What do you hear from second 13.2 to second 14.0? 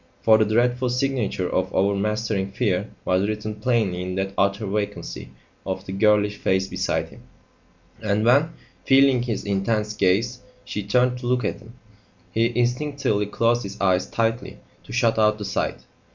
closed his